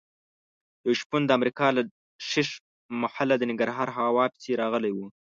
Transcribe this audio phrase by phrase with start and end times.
[0.85, 1.81] یو شپون د امریکا له
[2.29, 2.49] ښیښ
[3.01, 4.99] محله د ننګرهار هوا پسې راغلی و.